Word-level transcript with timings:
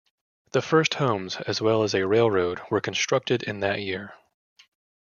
The 0.53 0.63
first 0.63 0.95
homes, 0.95 1.35
as 1.45 1.61
well 1.61 1.83
as 1.83 1.93
a 1.93 2.07
railroad, 2.07 2.59
were 2.71 2.81
constructed 2.81 3.43
in 3.43 3.59
that 3.59 3.81
year. 3.81 4.15